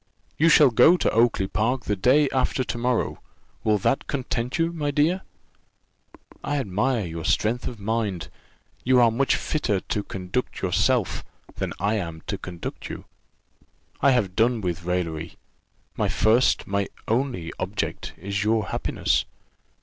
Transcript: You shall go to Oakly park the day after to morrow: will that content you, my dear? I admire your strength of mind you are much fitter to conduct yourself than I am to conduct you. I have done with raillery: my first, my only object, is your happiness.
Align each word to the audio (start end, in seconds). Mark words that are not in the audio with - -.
You 0.35 0.49
shall 0.49 0.71
go 0.71 0.97
to 0.97 1.11
Oakly 1.11 1.45
park 1.47 1.85
the 1.85 1.95
day 1.95 2.27
after 2.33 2.63
to 2.63 2.77
morrow: 2.79 3.21
will 3.63 3.77
that 3.77 4.07
content 4.07 4.57
you, 4.57 4.73
my 4.73 4.89
dear? 4.89 5.21
I 6.43 6.57
admire 6.57 7.05
your 7.05 7.23
strength 7.23 7.67
of 7.67 7.79
mind 7.79 8.29
you 8.83 8.99
are 8.99 9.11
much 9.11 9.35
fitter 9.35 9.79
to 9.79 10.01
conduct 10.01 10.63
yourself 10.63 11.23
than 11.57 11.71
I 11.79 11.97
am 11.97 12.21
to 12.25 12.39
conduct 12.39 12.89
you. 12.89 13.05
I 14.01 14.09
have 14.09 14.35
done 14.35 14.59
with 14.61 14.85
raillery: 14.85 15.37
my 15.95 16.09
first, 16.09 16.65
my 16.65 16.87
only 17.07 17.53
object, 17.59 18.13
is 18.17 18.43
your 18.43 18.69
happiness. 18.69 19.25